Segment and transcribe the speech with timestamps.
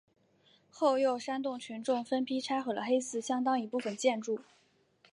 [0.71, 4.39] 后又煽动群众分批拆毁了黑寺相当一部分建筑。